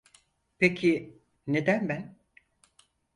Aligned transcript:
Peki 0.59 1.19
neden 1.47 1.89
ben? 1.89 2.15